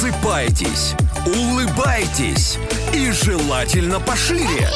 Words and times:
Просыпайтесь, 0.00 0.94
улыбайтесь 1.26 2.56
и 2.94 3.10
желательно 3.10 4.00
пошире. 4.00 4.70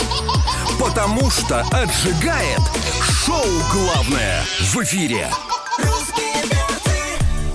Потому 0.79 1.31
что 1.31 1.61
отжигает 1.73 2.61
шоу 3.25 3.47
«Главное» 3.73 4.43
в 4.61 4.83
эфире. 4.83 5.27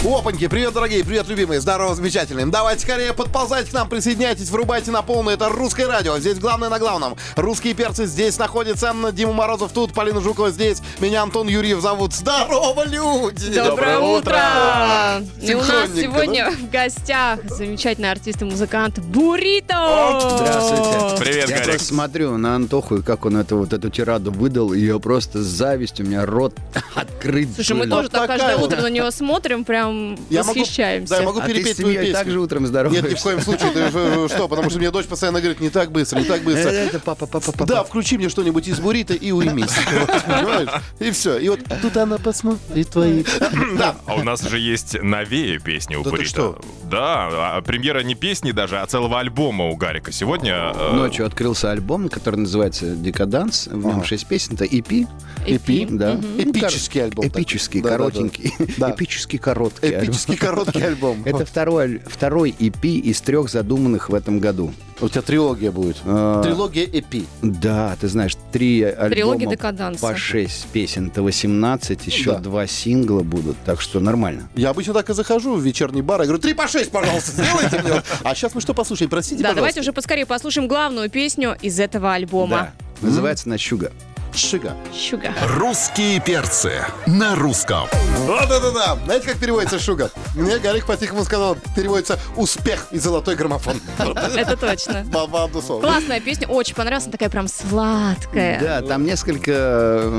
Опаньки, 0.09 0.47
привет, 0.47 0.73
дорогие, 0.73 1.05
привет, 1.05 1.27
любимые, 1.27 1.61
здорово, 1.61 1.93
замечательные. 1.93 2.47
Давайте 2.47 2.81
скорее 2.81 3.13
подползайте 3.13 3.69
к 3.69 3.73
нам, 3.73 3.87
присоединяйтесь, 3.87 4.49
врубайте 4.49 4.89
на 4.89 5.03
полную, 5.03 5.35
это 5.35 5.49
русское 5.49 5.85
радио, 5.85 6.17
здесь 6.17 6.39
главное 6.39 6.67
на 6.67 6.79
главном. 6.79 7.15
Русские 7.35 7.75
перцы 7.75 8.07
здесь 8.07 8.39
находятся, 8.39 8.91
Дима 9.13 9.33
Морозов 9.33 9.71
тут, 9.71 9.93
Полина 9.93 10.19
Жукова 10.19 10.49
здесь, 10.49 10.81
меня 10.99 11.21
Антон 11.21 11.47
Юрьев 11.47 11.79
зовут. 11.81 12.13
Здорово, 12.15 12.85
люди! 12.85 13.53
Доброе 13.53 13.99
утро! 13.99 15.21
И 15.41 15.53
у 15.53 15.59
нас 15.59 15.91
сегодня 15.95 16.49
в 16.51 16.71
гостях 16.71 17.39
замечательный 17.45 18.09
артист 18.09 18.41
и 18.41 18.45
музыкант 18.45 18.97
Бурито! 18.97 20.37
Здравствуйте. 20.37 21.23
Привет, 21.23 21.49
Я 21.49 21.57
Гарик. 21.57 21.71
просто 21.71 21.87
смотрю 21.87 22.35
на 22.37 22.55
Антоху, 22.55 22.97
и 22.97 23.01
как 23.03 23.25
он 23.25 23.37
это, 23.37 23.55
вот 23.55 23.73
эту 23.73 23.91
тираду 23.91 24.31
выдал, 24.31 24.73
и 24.73 24.79
я 24.79 24.97
просто 24.97 25.43
с 25.43 25.45
завистью, 25.45 26.07
у 26.07 26.09
меня 26.09 26.25
рот 26.25 26.55
открыт. 26.95 27.49
Слушай, 27.53 27.77
мы 27.77 27.85
тоже 27.85 28.09
так 28.09 28.25
каждое 28.25 28.57
утро 28.57 28.81
на 28.81 28.89
него 28.89 29.11
смотрим, 29.11 29.63
прям 29.63 29.98
Я 30.29 30.43
могу- 30.43 30.59
восхищаемся. 30.59 31.13
да, 31.13 31.19
я 31.19 31.25
могу 31.25 31.39
А 31.39 31.45
ты 31.45 31.53
перепеть 31.53 31.73
с 31.77 31.79
твою 31.79 31.99
песню. 31.99 32.13
также 32.13 32.39
утром 32.39 32.65
здороваешься? 32.67 33.03
Нет, 33.03 33.13
ни 33.13 33.19
в 33.19 33.23
коем 33.23 33.41
случае. 33.41 33.71
Ты 33.71 33.79
э, 33.93 34.27
что? 34.29 34.47
Потому 34.47 34.69
что 34.69 34.79
мне 34.79 34.91
дочь 34.91 35.05
постоянно 35.07 35.39
говорит, 35.39 35.59
не 35.59 35.69
так 35.69 35.91
быстро, 35.91 36.19
не 36.19 36.25
так 36.25 36.41
Э, 36.41 36.43
быстро. 36.43 36.69
Это 36.69 36.99
папа, 36.99 37.25
папа, 37.25 37.51
папа. 37.51 37.65
Да, 37.65 37.83
включи 37.83 38.17
мне 38.17 38.29
что-нибудь 38.29 38.67
из 38.67 38.79
Бурита 38.79 39.13
и 39.13 39.31
уймись. 39.31 39.71
И 40.99 41.11
все. 41.11 41.37
И 41.37 41.49
вот 41.49 41.59
тут 41.81 41.97
она 41.97 42.17
посмотрит 42.17 42.89
твои... 42.89 43.23
Да. 43.77 43.95
А 44.05 44.15
у 44.15 44.23
нас 44.23 44.41
же 44.41 44.57
есть 44.59 45.01
новее 45.01 45.59
песни 45.59 45.95
у 45.95 46.03
Да 46.03 46.09
ты 46.09 46.15
Бурита. 46.17 46.29
что? 46.29 46.61
Да, 46.89 47.57
а 47.57 47.61
премьера 47.61 48.01
не 48.03 48.15
песни 48.15 48.51
даже, 48.51 48.79
а 48.79 48.85
целого 48.87 49.19
альбома 49.19 49.65
у 49.69 49.75
Гарика. 49.75 50.11
Сегодня... 50.11 50.71
э, 50.75 50.93
Ночью 50.93 51.25
открылся 51.25 51.71
альбом, 51.71 52.09
который 52.09 52.37
называется 52.37 52.95
«Декаданс». 52.95 53.67
В 53.67 53.85
нем 53.85 54.03
шесть 54.03 54.25
песен. 54.27 54.53
Это 54.55 54.65
EP. 54.65 55.07
EP, 55.45 55.87
да. 55.95 56.15
Эпический 56.37 57.03
альбом. 57.03 57.27
Эпический, 57.27 57.81
коротенький. 57.81 58.53
Эпический, 58.77 59.37
короткий 59.39 59.88
альбом. 59.95 60.09
Эпический 60.09 60.37
короткий 60.37 60.81
альбом. 60.81 61.21
Это 61.25 61.45
второй, 61.45 62.01
второй 62.05 62.55
EP 62.57 62.85
из 62.85 63.21
трех 63.21 63.49
задуманных 63.49 64.09
в 64.09 64.13
этом 64.13 64.39
году. 64.39 64.73
У 65.01 65.07
тебя 65.07 65.21
трилогия 65.21 65.71
будет. 65.71 65.97
А, 66.05 66.43
Трилогия 66.43 66.83
эпи. 66.85 67.25
Да, 67.41 67.95
ты 67.99 68.07
знаешь, 68.09 68.33
три 68.51 68.83
альбома 68.83 69.55
по 70.01 70.15
шесть 70.15 70.67
песен, 70.67 71.07
это 71.07 71.21
18, 71.23 72.05
еще 72.07 72.31
Да. 72.33 72.39
два 72.39 72.67
сингла 72.67 73.21
будут, 73.21 73.55
так 73.65 73.79
что 73.79 73.99
нормально. 73.99 74.49
Я 74.55 74.71
обычно 74.71 74.93
так 74.93 75.09
и 75.09 75.13
захожу 75.13 75.55
в 75.55 75.61
вечерний 75.61 76.01
бар 76.01 76.21
и 76.21 76.25
говорю, 76.25 76.41
три 76.41 76.53
по 76.53 76.67
шесть, 76.67 76.91
пожалуйста, 76.91 77.31
сделайте 77.31 77.81
мне. 77.81 78.01
А 78.23 78.35
сейчас 78.35 78.55
мы 78.55 78.61
что 78.61 78.73
послушаем? 78.73 79.09
Простите, 79.09 79.41
Да, 79.41 79.53
давайте 79.53 79.79
уже 79.79 79.93
поскорее 79.93 80.25
послушаем 80.25 80.67
главную 80.67 81.09
песню 81.09 81.55
из 81.61 81.79
этого 81.79 82.13
альбома. 82.13 82.73
Да. 83.01 83.07
Называется 83.07 83.47
«На 83.47 83.57
щуга». 83.57 83.93
Шига. 84.39 84.73
Щуга. 84.93 85.33
Русские 85.57 86.21
перцы 86.21 86.85
на 87.05 87.35
русском. 87.35 87.87
Да-да-да. 88.25 88.97
Знаете, 89.03 89.27
как 89.27 89.37
переводится 89.37 89.79
шуга? 89.79 90.09
Мне 90.33 90.57
Гарик 90.59 90.85
по-тихому 90.85 91.25
сказал, 91.25 91.57
переводится 91.75 92.17
«успех» 92.37 92.87
и 92.91 92.99
«золотой 92.99 93.35
граммофон». 93.35 93.81
Это 93.97 94.55
точно. 94.55 95.05
Классная 95.81 96.21
песня, 96.21 96.47
очень 96.47 96.73
понравилась, 96.73 97.03
она 97.03 97.11
такая 97.11 97.29
прям 97.29 97.47
сладкая. 97.49 98.61
Да, 98.61 98.81
там 98.81 99.03
несколько 99.03 100.09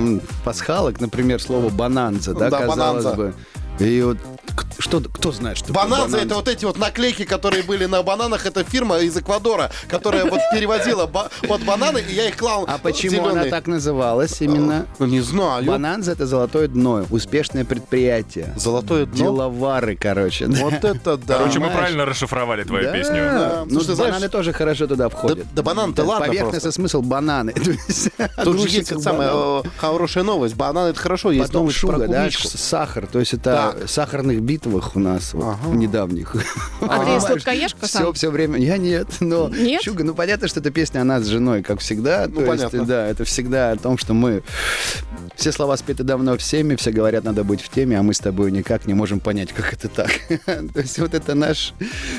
пасхалок, 0.44 1.00
например, 1.00 1.40
слово 1.40 1.70
«бананза», 1.70 2.34
да, 2.34 2.50
Да, 2.50 2.66
казалось 2.66 3.16
бы. 3.16 3.34
И 3.78 4.02
вот 4.02 4.18
что, 4.78 5.00
кто 5.00 5.30
знает, 5.32 5.58
что 5.58 5.68
такое 5.72 5.88
Бананза 5.88 6.18
это 6.18 6.34
вот 6.34 6.48
эти 6.48 6.64
вот 6.64 6.78
наклейки, 6.78 7.24
которые 7.24 7.62
были 7.62 7.84
на 7.84 8.02
бананах. 8.02 8.46
Это 8.46 8.64
фирма 8.64 8.98
из 8.98 9.16
Эквадора, 9.16 9.70
которая 9.88 10.24
вот 10.24 10.40
перевозила 10.52 11.06
ба- 11.06 11.28
вот 11.42 11.60
бананы, 11.62 11.98
и 11.98 12.14
я 12.14 12.28
их 12.28 12.36
клал 12.36 12.64
А 12.66 12.78
почему 12.78 13.22
она 13.26 13.32
зелёные. 13.44 13.50
так 13.50 13.66
называлась 13.66 14.40
именно? 14.40 14.86
Ну, 14.98 15.06
Не 15.06 15.20
знаю. 15.20 15.64
Бананза— 15.64 16.12
это 16.12 16.26
золотое 16.26 16.66
дно, 16.68 17.04
успешное 17.10 17.64
предприятие. 17.64 18.54
Золотое 18.56 19.04
дно. 19.06 19.14
Деловары, 19.16 19.96
короче. 19.96 20.46
да. 20.46 20.58
Вот 20.60 20.72
это 20.84 21.16
да. 21.18 21.34
Короче, 21.38 21.58
мы 21.58 21.66
понимаешь? 21.66 21.78
правильно 21.78 22.04
расшифровали 22.06 22.64
твою 22.64 22.84
Да. 22.84 22.92
песню. 22.92 23.14
Да. 23.16 23.62
Ну, 23.66 23.80
Слушай, 23.80 23.94
знаешь- 23.96 24.12
бананы 24.14 24.28
тоже 24.30 24.52
хорошо 24.52 24.86
туда 24.86 25.08
входят. 25.10 25.46
да 25.54 25.62
банан-то 25.62 26.04
ладно 26.04 26.26
Поверхностный 26.26 26.60
просто. 26.60 26.72
смысл 26.72 27.02
бананы. 27.02 27.52
Тут 28.44 28.60
же 28.60 28.68
есть 28.68 29.02
самая 29.02 29.30
э, 29.32 29.62
хорошая 29.76 30.24
новость. 30.24 30.54
Банан 30.56 30.88
это 30.90 30.98
хорошо, 31.00 31.30
есть 31.30 31.46
Потом 31.48 31.70
шуга, 31.70 32.08
да, 32.08 32.28
сахар. 32.32 33.06
То 33.06 33.20
есть 33.20 33.34
это 33.34 33.74
Так. 33.78 33.90
Сахарных 34.30 34.42
битвах 34.42 34.96
у 34.96 35.00
нас 35.00 35.34
вот, 35.34 35.56
Ага. 35.62 35.74
недавних. 35.76 36.36
А 36.80 37.04
ты 37.04 37.20
сладкоежка 37.20 37.86
Все, 37.86 37.98
сам? 37.98 38.12
все 38.12 38.30
время. 38.30 38.58
Я 38.58 38.76
нет, 38.76 39.08
но 39.20 39.48
Нет? 39.48 39.82
Шуга, 39.82 40.04
ну 40.04 40.14
понятно, 40.14 40.48
что 40.48 40.60
эта 40.60 40.70
песня 40.70 41.00
она 41.00 41.20
с 41.20 41.26
женой, 41.26 41.62
как 41.62 41.80
всегда. 41.80 42.26
Ну, 42.28 42.36
То 42.36 42.52
есть, 42.52 42.64
понятно. 42.70 42.84
да, 42.84 43.06
это 43.06 43.24
всегда 43.24 43.72
о 43.72 43.76
том, 43.76 43.98
что 43.98 44.14
мы 44.14 44.42
все 45.36 45.52
слова 45.52 45.76
спеты 45.76 46.02
давно 46.02 46.36
всеми, 46.36 46.76
все 46.76 46.90
говорят, 46.90 47.24
надо 47.24 47.44
быть 47.44 47.60
в 47.60 47.68
теме, 47.68 47.98
а 47.98 48.02
мы 48.02 48.14
с 48.14 48.18
тобой 48.18 48.50
никак 48.50 48.86
не 48.86 48.94
можем 48.94 49.20
понять, 49.20 49.52
как 49.52 49.72
это 49.72 49.88
так. 49.88 50.10
То 50.46 50.80
есть 50.80 50.98
вот 50.98 51.14
это 51.14 51.34
наш, 51.34 51.74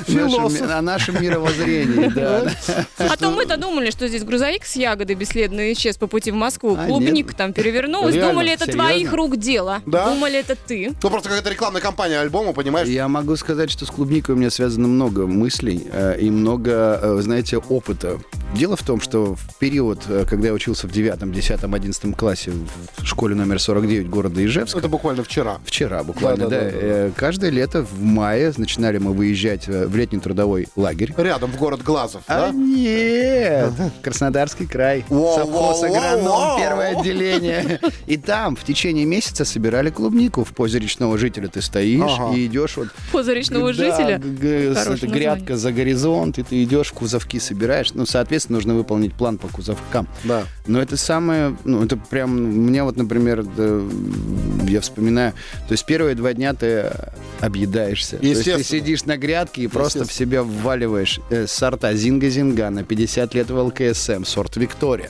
Философ. 0.07 0.59
наше, 0.59 0.73
о 0.73 0.81
нашем 0.81 1.21
мировоззрении, 1.21 2.07
да. 2.07 2.51
А 2.97 3.17
то 3.19 3.31
мы-то 3.31 3.57
думали, 3.57 3.91
что 3.91 4.07
здесь 4.07 4.23
грузовик 4.23 4.65
с 4.65 4.75
ягодой 4.75 5.15
бесследно 5.15 5.71
исчез 5.73 5.97
по 5.97 6.07
пути 6.07 6.31
в 6.31 6.35
Москву. 6.35 6.75
А, 6.77 6.85
Клубника 6.85 7.29
нет. 7.29 7.37
там 7.37 7.53
перевернулась. 7.53 8.15
Реально? 8.15 8.31
Думали, 8.31 8.51
это 8.51 8.65
Серьезно? 8.65 8.83
твоих 8.83 9.13
рук 9.13 9.37
дело. 9.37 9.81
Да? 9.85 10.09
Думали, 10.09 10.39
это 10.39 10.55
ты. 10.55 10.91
Ну, 11.01 11.09
просто 11.09 11.29
какая-то 11.29 11.49
рекламная 11.49 11.81
кампания 11.81 12.19
альбома, 12.19 12.53
понимаешь? 12.53 12.87
Я 12.87 13.07
могу 13.07 13.35
сказать, 13.35 13.71
что 13.71 13.85
с 13.85 13.89
клубникой 13.89 14.35
у 14.35 14.37
меня 14.37 14.49
связано 14.49 14.87
много 14.87 15.27
мыслей 15.27 15.87
э, 15.91 16.19
и 16.19 16.29
много, 16.29 16.99
э, 17.01 17.19
знаете, 17.21 17.57
опыта. 17.57 18.19
Дело 18.55 18.75
в 18.75 18.83
том, 18.83 18.99
что 19.01 19.35
в 19.35 19.55
период, 19.59 20.03
э, 20.09 20.25
когда 20.29 20.49
я 20.49 20.53
учился 20.53 20.85
в 20.87 20.91
9, 20.91 21.31
10, 21.31 21.63
11 21.63 22.15
классе 22.15 22.51
в 22.97 23.05
школе 23.05 23.33
номер 23.33 23.59
49 23.59 24.07
города 24.09 24.43
Ижевск, 24.45 24.77
Это 24.77 24.87
буквально 24.89 25.23
вчера. 25.23 25.57
Вчера 25.65 26.03
буквально, 26.03 26.47
да. 26.47 26.59
Да-да-да-да. 26.59 26.77
Э, 26.81 27.11
Каждое 27.15 27.49
лето 27.49 27.81
в 27.83 28.01
мае 28.03 28.51
начинали 28.57 28.97
мы 28.99 29.13
выезжать 29.13 29.67
э, 29.67 29.87
в 29.87 29.95
летний 29.95 30.19
трудовой 30.19 30.67
лагерь. 30.75 31.13
Рядом, 31.17 31.49
в 31.51 31.57
город 31.57 31.81
Глазов, 31.81 32.21
А 32.27 32.47
да? 32.47 32.51
нет! 32.51 33.71
Краснодарский 34.03 34.67
край. 34.67 35.05
Совхоз 35.09 35.81
агроном, 35.83 36.59
первое 36.59 36.97
отделение. 36.99 37.79
И 38.05 38.17
там 38.17 38.55
в 38.57 38.63
течение 38.63 39.05
месяца 39.05 39.43
собирали 39.45 39.89
клубнику. 39.89 40.43
В 40.43 40.49
позе 40.53 40.77
речного 40.77 41.17
жителя 41.17 41.47
ты 41.47 41.61
стоишь 41.61 42.01
Ага. 42.19 42.35
и 42.35 42.45
идешь 42.45 42.75
вот 42.77 42.89
Поза 43.11 43.33
речного 43.33 43.73
да, 43.73 44.17
жителя. 44.19 45.07
грядка 45.07 45.55
за 45.57 45.71
горизонт, 45.71 46.37
и 46.37 46.43
ты 46.43 46.63
идешь, 46.63 46.91
кузовки 46.91 47.39
собираешь. 47.39 47.93
Ну, 47.93 48.05
соответственно, 48.05 48.40
нужно 48.49 48.73
выполнить 48.73 49.13
план 49.13 49.37
по 49.37 49.47
кузовкам. 49.47 50.07
Да. 50.23 50.45
Но 50.67 50.81
это 50.81 50.97
самое, 50.97 51.55
ну, 51.63 51.83
это 51.83 51.97
прям, 51.97 52.31
мне 52.31 52.83
вот, 52.83 52.97
например, 52.97 53.43
да, 53.43 53.81
я 54.67 54.81
вспоминаю, 54.81 55.33
то 55.67 55.71
есть 55.73 55.85
первые 55.85 56.15
два 56.15 56.33
дня 56.33 56.53
ты 56.53 56.91
объедаешься. 57.39 58.17
То 58.17 58.25
есть 58.25 58.43
ты 58.43 58.51
Естественно. 58.51 58.81
сидишь 58.81 59.05
на 59.05 59.17
грядке 59.17 59.63
и 59.63 59.67
просто 59.67 59.99
в 59.99 60.01
Естественно. 60.03 60.29
себя 60.29 60.43
вваливаешь 60.43 61.19
э, 61.29 61.47
сорта 61.47 61.93
Зинга-Зинга 61.93 62.69
на 62.69 62.83
50 62.83 63.33
лет 63.33 63.49
в 63.49 63.57
ЛКСМ, 63.57 64.23
сорт 64.25 64.55
Виктория. 64.57 65.09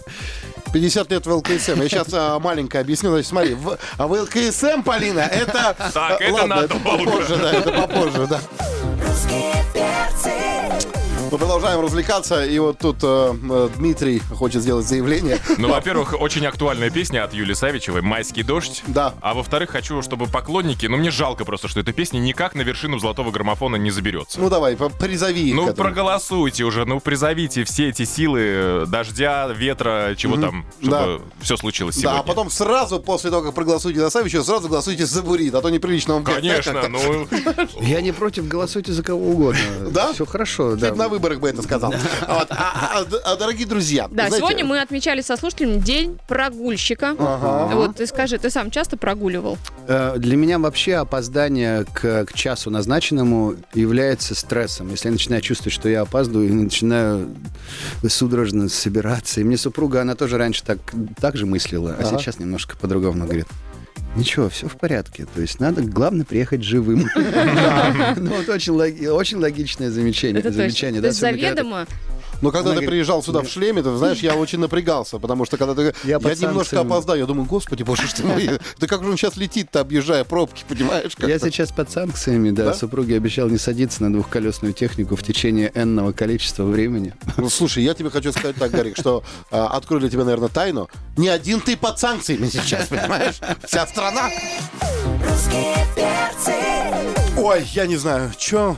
50 0.74 1.12
лет 1.12 1.25
в 1.25 1.31
ЛКСМ. 1.31 1.81
Я 1.81 1.90
сейчас 1.90 2.40
маленько 2.42 2.80
объясню. 2.80 3.09
Значит, 3.12 3.28
смотри, 3.28 3.53
в, 3.56 3.78
а 3.98 4.08
в 4.08 4.13
ЛКСМ, 4.13 4.84
Полина, 4.84 5.19
это... 5.19 5.75
Так, 5.94 6.22
э, 6.22 6.25
это 6.25 6.34
ладно, 6.34 6.53
это 6.53 6.74
надолго. 6.75 7.06
попозже, 7.06 7.38
да, 7.38 7.52
это 7.52 7.72
попозже, 7.72 8.28
да. 8.28 9.61
Мы 11.31 11.38
продолжаем 11.38 11.80
развлекаться, 11.80 12.44
и 12.44 12.59
вот 12.59 12.80
тут 12.80 12.97
э, 13.03 13.34
э, 13.50 13.69
Дмитрий 13.78 14.19
хочет 14.19 14.62
сделать 14.62 14.86
заявление. 14.86 15.40
Ну, 15.58 15.69
во-первых, 15.69 16.14
очень 16.19 16.46
актуальная 16.46 16.90
песня 16.90 17.24
от 17.24 17.34
Юли 17.34 17.53
Савичевой 17.53 18.02
«Майский 18.02 18.44
дождь». 18.44 18.84
Да. 18.88 19.14
А 19.22 19.34
во-вторых, 19.34 19.69
хочу, 19.69 20.02
чтобы 20.02 20.25
поклонники... 20.28 20.88
Ну, 20.88 20.97
мне 20.97 21.09
жалко 21.09 21.46
просто, 21.46 21.69
что 21.69 21.80
эта 21.80 21.94
песня 21.94 22.19
никак 22.19 22.54
на 22.54 22.63
вершину 22.63 23.00
золотого 23.00 23.31
граммофона 23.31 23.78
не 23.78 23.92
заберется. 23.92 24.42
Ну 24.42 24.50
давай, 24.50 24.75
призови 24.75 25.50
их 25.51 25.56
Ну, 25.56 25.74
проголосуйте 25.74 26.66
уже, 26.66 26.83
ну, 26.83 27.00
призовите 27.00 27.63
все 27.63 27.88
эти 27.88 28.04
силы 28.04 28.42
э, 28.42 28.86
дождя, 28.89 29.48
ветра, 29.56 30.16
чего 30.18 30.36
там, 30.36 30.66
чтобы 30.81 31.22
все 31.39 31.56
случилось 31.56 31.95
Да, 31.95 32.01
сегодня. 32.01 32.19
а 32.19 32.24
потом 32.24 32.50
сразу, 32.50 33.00
после 33.00 33.30
того, 33.30 33.44
как 33.44 33.54
проголосуете 33.54 34.01
за 34.01 34.10
Савича, 34.10 34.44
сразу 34.44 34.68
голосуйте 34.68 35.06
за 35.06 35.22
Бурит, 35.22 35.56
а 35.56 35.62
то 35.62 35.69
неприлично 35.69 36.16
вам 36.16 36.25
Конечно, 36.25 36.89
ну, 36.89 37.25
Я 37.80 38.01
не 38.01 38.12
против, 38.12 38.50
голосуйте 38.50 38.92
за 38.92 39.01
кого 39.01 39.30
угодно. 39.30 39.62
Да? 39.92 40.12
Все 40.12 40.25
хорошо, 40.25 40.75
да. 40.75 40.94
на 40.94 41.20
выборах 41.21 41.39
бы 41.39 41.50
это 41.50 41.62
сказал. 41.62 41.91
Вот. 41.91 42.47
А, 42.50 43.00
а, 43.00 43.06
а, 43.25 43.35
дорогие 43.35 43.68
друзья, 43.68 44.07
Да, 44.07 44.27
знаете, 44.27 44.38
сегодня 44.38 44.65
мы 44.65 44.79
отмечали 44.79 45.21
со 45.21 45.38
слушателями 45.38 45.79
День 45.79 46.18
прогульщика. 46.27 47.15
Ага. 47.18 47.75
Вот 47.75 47.95
ты 47.97 48.07
скажи, 48.07 48.38
ты 48.38 48.50
сам 48.50 48.71
часто 48.71 48.97
прогуливал? 48.97 49.57
Э, 49.88 50.15
Для 50.18 50.35
меня 50.35 50.57
вообще 50.59 50.95
опоздание 50.95 51.85
к, 51.94 52.25
к 52.25 52.33
часу 52.33 52.69
назначенному 52.69 53.56
является 53.73 54.33
стрессом. 54.35 54.89
Если 54.89 55.07
я 55.09 55.12
начинаю 55.12 55.41
чувствовать, 55.41 55.73
что 55.73 55.89
я 55.89 56.01
опаздываю, 56.01 56.50
и 56.50 56.51
начинаю 56.51 57.29
судорожно 58.07 58.69
собираться. 58.69 59.41
И 59.41 59.44
мне 59.44 59.57
супруга, 59.57 60.01
она 60.01 60.15
тоже 60.15 60.38
раньше 60.38 60.63
так, 60.63 60.79
так 61.19 61.38
же 61.38 61.45
мыслила, 61.45 61.95
а 61.97 62.01
Ага. 62.07 62.18
сейчас 62.18 62.39
немножко 62.39 62.75
по-другому 62.77 63.23
говорит. 63.23 63.47
Ничего, 64.16 64.50
все 64.50 64.68
в 64.68 64.75
порядке. 64.75 65.25
То 65.34 65.42
есть 65.42 65.60
надо, 65.60 65.81
главное, 65.81 66.25
приехать 66.25 66.63
живым. 66.63 67.08
Ну, 68.18 68.36
вот 68.36 68.50
очень 68.50 68.74
логи- 68.74 69.06
очень 69.08 69.38
логичное 69.38 69.90
замечание. 69.90 70.42
Замечание, 70.52 71.02
То 71.02 71.08
да, 71.08 71.13
заведомо 71.13 71.88
Но 72.42 72.52
когда 72.52 72.72
Она 72.72 72.80
ты 72.80 72.86
говорит, 72.86 72.90
приезжал 72.90 73.24
сюда 73.24 73.42
в 73.42 73.48
шлеме, 73.48 73.82
ты 73.84 73.96
знаешь, 73.96 74.20
я 74.20 74.36
очень 74.36 74.60
напрягался, 74.60 75.20
потому 75.20 75.46
что 75.46 75.58
когда 75.58 75.76
ты... 75.76 75.94
Я 76.04 76.20
Я, 76.22 76.36
немножко 76.36 76.80
опоздаю, 76.80 77.20
я 77.20 77.26
думаю, 77.26 77.46
господи, 77.46 77.84
боже 77.84 78.08
что 78.08 78.26
мой, 78.26 78.50
да 78.80 78.88
как 78.88 79.04
же 79.04 79.10
он 79.10 79.18
сейчас 79.18 79.38
летит-то, 79.38 79.80
объезжая 79.82 80.24
пробки, 80.24 80.64
понимаешь? 80.68 81.12
Я 81.20 81.40
сейчас 81.40 81.72
под 81.72 81.92
санкциями, 81.92 82.52
да, 82.52 82.66
Да? 82.66 82.74
супруге 82.74 83.16
обещал 83.16 83.48
не 83.50 83.58
садиться 83.58 84.04
на 84.04 84.12
двухколесную 84.12 84.74
технику 84.74 85.16
в 85.16 85.24
течение 85.24 85.72
энного 85.76 86.12
количества 86.12 86.64
времени. 86.64 87.14
Ну, 87.38 87.50
слушай, 87.50 87.84
я 87.84 87.94
тебе 87.94 88.10
хочу 88.10 88.32
сказать 88.32 88.56
так, 88.56 88.72
Гарик, 88.72 88.98
что 88.98 89.24
а, 89.52 89.68
открою 89.68 90.02
для 90.02 90.10
тебя, 90.10 90.24
наверное, 90.24 90.50
тайну. 90.50 90.90
Не 91.18 91.30
один 91.30 91.62
ты 91.62 91.78
под 91.78 92.00
санкциями 92.00 92.48
сейчас, 92.48 92.88
понимаешь? 92.88 93.40
Вся 93.64 93.86
страна. 93.88 94.30
Русские 95.24 95.76
перцы. 95.96 97.20
Ой, 97.42 97.64
я 97.74 97.88
не 97.88 97.98
знаю, 97.98 98.32
что 98.38 98.76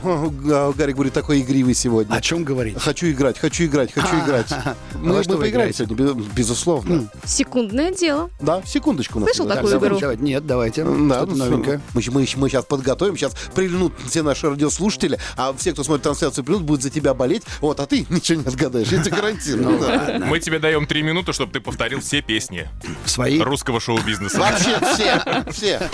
Гарик 0.76 0.94
говорит 0.94 1.12
такой 1.12 1.42
игривый 1.42 1.74
сегодня. 1.74 2.14
О 2.14 2.20
чем 2.22 2.44
говорить? 2.44 2.80
Хочу 2.80 3.08
играть, 3.10 3.38
хочу 3.38 3.64
играть, 3.64 3.92
хочу 3.92 4.16
играть. 4.24 4.46
Мы, 4.94 5.12
во 5.12 5.18
мы 5.18 5.22
поиграем 5.24 5.70
играете? 5.70 5.84
сегодня, 5.84 5.96
без- 5.96 6.26
безусловно. 6.32 7.10
секундное 7.26 7.92
дело. 7.92 8.30
Да, 8.40 8.62
секундочку. 8.64 9.20
Слышал 9.20 9.46
такую 9.46 9.76
игру? 9.78 10.00
Нет, 10.18 10.46
давайте. 10.46 10.82
Да, 10.82 11.16
Что-то 11.18 11.32
ну, 11.32 11.36
новенькое. 11.36 11.80
Мы, 11.92 12.00
сейчас 12.02 12.64
подготовим, 12.64 13.18
сейчас 13.18 13.34
прильнут 13.54 13.92
все 14.08 14.22
наши 14.22 14.48
радиослушатели, 14.48 15.18
а 15.36 15.52
все, 15.52 15.72
кто 15.72 15.84
смотрит 15.84 16.04
трансляцию, 16.04 16.42
прильнут, 16.44 16.64
будут 16.64 16.82
за 16.82 16.88
тебя 16.88 17.12
болеть. 17.12 17.42
Вот, 17.60 17.80
а 17.80 17.86
ты 17.86 18.06
ничего 18.08 18.40
не 18.40 18.46
отгадаешь, 18.46 18.88
я 18.88 19.02
тебе 19.02 19.14
гарантирую. 19.16 19.78
Да. 19.78 20.22
Мы 20.24 20.40
тебе 20.40 20.58
даем 20.58 20.86
три 20.86 21.02
минуты, 21.02 21.34
чтобы 21.34 21.52
ты 21.52 21.60
повторил 21.60 22.00
все 22.00 22.22
песни 22.22 22.68
Свои? 23.04 23.40
русского 23.40 23.78
шоу-бизнеса. 23.78 24.38
Вообще 24.38 24.78
все, 24.94 25.44
все. 25.52 25.90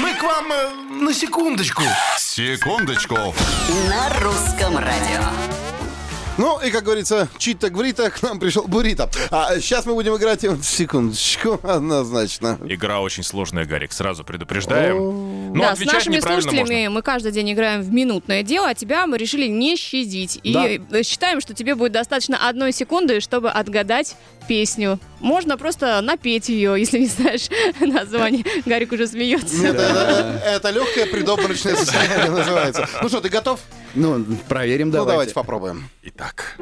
Мы 0.00 0.14
к 0.14 0.22
вам 0.22 0.52
э, 0.52 0.70
на 1.02 1.12
секундочку. 1.12 1.82
Секундочку. 2.16 3.16
На 3.88 4.08
русском 4.20 4.78
радио. 4.78 5.57
Ну, 6.38 6.60
и, 6.60 6.70
как 6.70 6.84
говорится, 6.84 7.28
чит 7.36 7.58
так 7.58 7.72
врита, 7.72 8.10
к 8.10 8.22
нам 8.22 8.38
пришел 8.38 8.62
Бурита. 8.62 9.10
А 9.30 9.58
сейчас 9.58 9.86
мы 9.86 9.94
будем 9.94 10.16
играть, 10.16 10.44
секундочку, 10.62 11.58
однозначно. 11.68 12.58
Игра 12.64 13.00
очень 13.00 13.24
сложная, 13.24 13.64
Гарик, 13.64 13.92
сразу 13.92 14.22
предупреждаем. 14.22 15.52
Ну, 15.52 15.60
да, 15.60 15.74
с 15.74 15.80
нашими 15.80 16.20
слушателями 16.20 16.60
можно. 16.60 16.90
мы 16.90 17.02
каждый 17.02 17.32
день 17.32 17.52
играем 17.52 17.82
в 17.82 17.92
минутное 17.92 18.44
дело, 18.44 18.68
а 18.68 18.74
тебя 18.74 19.06
мы 19.08 19.18
решили 19.18 19.48
не 19.48 19.76
щадить. 19.76 20.38
И 20.44 20.80
э, 20.90 21.02
считаем, 21.02 21.40
что 21.40 21.54
тебе 21.54 21.74
будет 21.74 21.92
достаточно 21.92 22.48
одной 22.48 22.72
секунды, 22.72 23.20
чтобы 23.20 23.50
отгадать 23.50 24.14
песню. 24.46 25.00
Можно 25.18 25.58
просто 25.58 26.00
напеть 26.00 26.48
ее, 26.48 26.74
если 26.78 27.00
не 27.00 27.06
знаешь 27.06 27.48
название. 27.80 28.44
Гарик 28.64 28.92
уже 28.92 29.08
смеется. 29.08 29.56
Нет, 29.56 29.74
это, 29.74 30.42
это 30.46 30.70
легкое 30.70 31.06
предобморочное 31.06 31.74
состояние 31.74 32.30
называется. 32.30 32.88
Ну 33.02 33.08
что, 33.08 33.20
ты 33.20 33.28
готов? 33.28 33.58
Ну, 33.94 34.24
проверим, 34.48 34.88
Ну, 34.88 34.92
давайте 34.92 35.12
давайте. 35.12 35.34
попробуем. 35.34 35.88
Итак, 36.02 36.56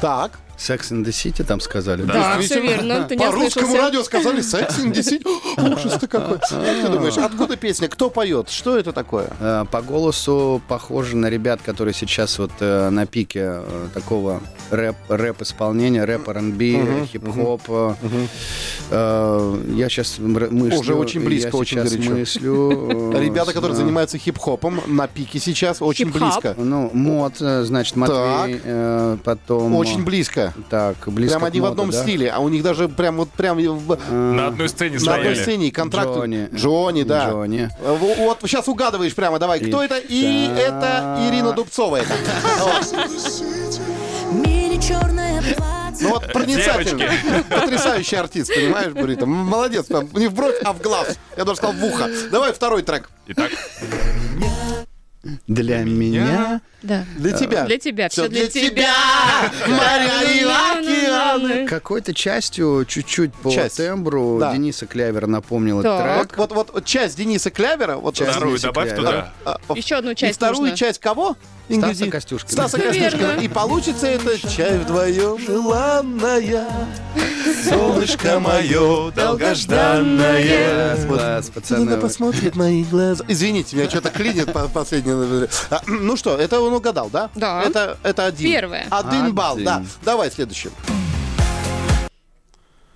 Так. 0.00 0.38
Sex 0.56 0.90
and 0.92 1.04
the 1.04 1.10
City 1.10 1.44
там 1.44 1.60
сказали. 1.60 2.02
Да, 2.02 2.38
все 2.38 2.40
Действительно. 2.40 2.70
верно. 2.92 3.08
Ты 3.08 3.16
не 3.16 3.24
По 3.26 3.32
русскому 3.32 3.76
радио 3.76 4.02
сказали 4.02 4.40
секс 4.40 4.78
in 4.78 4.92
the 4.92 5.00
city». 5.02 5.24
Ужас-то 5.74 6.06
какой. 6.06 6.38
Как 6.38 6.50
ты 6.50 6.88
думаешь, 6.88 7.16
откуда 7.18 7.56
песня? 7.56 7.88
Кто 7.88 8.10
поет? 8.10 8.48
Что 8.48 8.78
это 8.78 8.92
такое? 8.92 9.28
Э, 9.40 9.64
По 9.70 9.82
голосу 9.82 10.62
похоже 10.68 11.16
на 11.16 11.28
ребят, 11.28 11.60
которые 11.62 11.94
сейчас 11.94 12.38
вот 12.38 12.52
э, 12.60 12.88
на 12.90 13.06
пике 13.06 13.40
э, 13.62 13.88
такого 13.92 14.40
рэп, 14.70 14.96
рэп-исполнения, 15.08 16.04
рэп 16.04 16.28
R&B, 16.28 17.06
хип-хоп. 17.12 17.62
Я 18.90 19.88
сейчас 19.88 20.18
мыслю... 20.18 20.78
Уже 20.78 20.94
очень 20.94 21.20
близко, 21.24 21.56
очень 21.56 21.82
горячо. 21.82 22.10
мыслю... 22.12 23.12
Ребята, 23.18 23.52
которые 23.52 23.76
занимаются 23.76 24.18
хип-хопом, 24.18 24.80
на 24.86 25.06
пике 25.08 25.38
сейчас, 25.38 25.82
очень 25.82 26.06
Хип-хоп. 26.06 26.42
близко. 26.42 26.54
Ну, 26.56 26.90
мод, 26.92 27.36
значит, 27.38 27.96
Матвей, 27.96 28.60
потом... 29.24 29.74
Очень 29.74 30.04
близко. 30.04 30.53
Так, 30.70 30.96
близко 31.06 31.38
Прям 31.38 31.42
к 31.42 31.50
они 31.52 31.60
в 31.60 31.66
одном 31.66 31.90
да? 31.90 32.02
стиле, 32.02 32.30
а 32.30 32.38
у 32.38 32.48
них 32.48 32.62
даже 32.62 32.88
прям 32.88 33.16
вот 33.16 33.30
прям 33.30 33.58
в- 33.58 33.98
на 34.10 34.46
одной 34.48 34.68
сцене 34.68 34.98
на 35.00 35.14
одной 35.16 35.36
сцене 35.36 35.70
контракт. 35.72 36.08
Джонни. 36.08 36.48
Джонни, 36.54 37.02
да. 37.02 37.30
Джонни. 37.30 37.70
Э, 37.80 37.96
Вот 37.98 38.38
сейчас 38.42 38.68
угадываешь 38.68 39.14
прямо, 39.14 39.38
давай, 39.38 39.60
кто 39.60 39.82
это? 39.82 39.98
И 39.98 40.48
это 40.56 41.18
Ирина 41.28 41.52
Дубцова. 41.52 42.00
Мини-черное 44.32 45.42
платье. 45.56 46.08
Ну 46.08 46.10
вот 46.10 46.32
проницательный, 46.32 47.08
потрясающий 47.50 48.16
артист, 48.16 48.52
понимаешь, 48.54 48.92
Бурита? 48.92 49.26
Молодец, 49.26 49.86
не 50.14 50.28
в 50.28 50.34
бровь, 50.34 50.56
а 50.64 50.72
в 50.72 50.80
глаз. 50.80 51.16
Я 51.36 51.44
даже 51.44 51.56
сказал 51.58 51.74
в 51.76 51.84
ухо. 51.84 52.08
Давай 52.30 52.52
второй 52.52 52.82
трек. 52.82 53.10
Итак, 53.28 53.50
Для 55.46 55.78
меня... 55.84 56.60
Да. 56.84 57.04
Для 57.16 57.32
тебя. 57.32 57.64
Для 57.64 57.78
тебя, 57.78 58.08
Всё 58.10 58.22
все 58.24 58.30
для 58.30 58.46
тебя. 58.46 58.92
Моря 59.66 60.22
и 60.22 60.42
океаны. 60.44 61.66
Какой-то 61.66 62.12
частью, 62.12 62.84
чуть-чуть 62.86 63.32
по 63.34 63.50
Часть. 63.50 63.78
тембру 63.78 64.38
Да. 64.38 64.52
Дениса 64.52 64.86
Клявера 64.86 65.26
напомнил 65.26 65.80
этот 65.80 65.98
трек. 66.02 66.36
Вот, 66.38 66.52
вот, 66.52 66.70
вот 66.74 66.84
часть 66.84 67.16
Дениса 67.16 67.50
Клявера, 67.50 67.96
вот 67.96 68.16
вторую 68.16 68.50
Дениса 68.58 68.66
добавь 68.68 68.90
Клявера. 68.90 69.02
туда. 69.06 69.32
а, 69.46 69.58
а, 69.68 69.72
Еще 69.76 69.96
одну 69.96 70.10
и 70.10 70.14
часть 70.14 70.36
вторую 70.36 70.60
нужно. 70.70 70.76
часть 70.76 71.00
кого? 71.00 71.36
Ингреди- 71.70 72.10
Костюшкина. 72.10 72.52
Стаса 72.52 72.78
Костюшкина. 72.78 73.40
И 73.40 73.48
получится 73.48 74.06
это 74.06 74.38
чай 74.50 74.76
вдвоем 74.78 75.38
желанная. 75.38 76.66
Солнышко 77.66 78.38
мое 78.40 79.10
долгожданное. 79.12 81.06
Класс, 81.06 81.50
пацаны. 81.54 81.88
Она 81.92 81.96
посмотрит 81.96 82.56
мои 82.56 82.84
глаза. 82.84 83.24
Извините, 83.28 83.76
меня 83.76 83.88
что-то 83.88 84.10
клинит 84.10 84.52
по 84.52 84.68
последнее. 84.68 85.48
А, 85.70 85.80
Ну 85.86 86.16
что, 86.16 86.36
это 86.36 86.60
он 86.74 86.80
угадал, 86.80 87.08
да? 87.10 87.30
Да. 87.34 87.62
Это, 87.62 87.98
это 88.02 88.26
один. 88.26 88.50
Первое. 88.50 88.86
Один 88.90 89.34
балл, 89.34 89.54
Один. 89.54 89.64
да. 89.64 89.82
Давай 90.02 90.30
следующий. 90.30 90.70